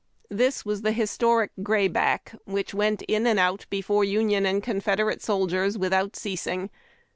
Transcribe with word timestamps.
This 0.31 0.65
was 0.65 0.81
the 0.81 0.93
historic 0.93 1.51
"grayback" 1.61 2.33
which 2.45 2.73
went 2.73 3.03
in 3.03 3.27
and 3.27 3.37
out 3.37 3.67
before 3.69 4.03
Union 4.03 4.47
and 4.47 4.63
Confederate 4.63 5.21
soldiers 5.21 5.77
without 5.77 6.15
ceasing. 6.15 6.71